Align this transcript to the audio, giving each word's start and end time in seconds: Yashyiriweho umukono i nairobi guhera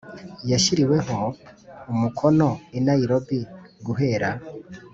Yashyiriweho 0.51 1.17
umukono 1.91 2.49
i 2.77 2.79
nairobi 2.85 3.39
guhera 3.85 4.29